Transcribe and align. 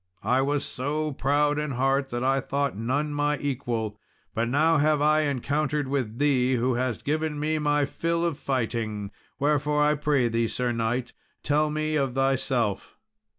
I 0.23 0.41
was 0.41 0.65
so 0.65 1.11
proud 1.11 1.59
in 1.59 1.69
heart 1.73 2.09
that 2.09 2.23
I 2.23 2.39
thought 2.39 2.75
none 2.75 3.13
my 3.13 3.37
equal, 3.37 3.99
but 4.33 4.47
now 4.49 4.77
have 4.77 4.99
I 4.99 5.21
encountered 5.29 5.87
with 5.87 6.17
thee, 6.17 6.55
who 6.55 6.73
hast 6.73 7.05
given 7.05 7.39
me 7.39 7.59
my 7.59 7.85
fill 7.85 8.25
of 8.25 8.39
fighting; 8.39 9.11
wherefore, 9.37 9.83
I 9.83 9.93
pray 9.93 10.27
thee, 10.27 10.47
Sir 10.47 10.71
knight, 10.71 11.13
tell 11.43 11.69
me 11.69 11.97
of 11.97 12.15
thyself." 12.15 12.97